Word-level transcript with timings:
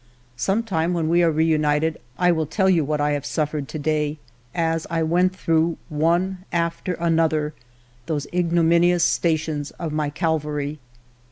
Some 0.35 0.63
time 0.63 0.93
ALFRED 0.93 0.93
DREYFUS 0.93 0.95
53 0.95 0.95
when 0.95 1.09
we 1.19 1.23
are 1.23 1.31
reunited, 1.31 2.01
I 2.17 2.31
will 2.31 2.47
tell 2.47 2.67
you 2.67 2.83
what 2.83 2.99
I 2.99 3.11
have 3.11 3.23
suffered 3.23 3.67
to 3.67 3.77
day 3.77 4.17
as 4.55 4.87
I 4.89 5.03
went 5.03 5.35
through, 5.35 5.77
one 5.89 6.39
after 6.51 6.93
another, 6.95 7.53
those 8.07 8.25
ignominious 8.33 9.03
stations 9.03 9.69
of 9.69 9.91
my 9.93 10.09
Cal 10.09 10.39
vary. 10.39 10.79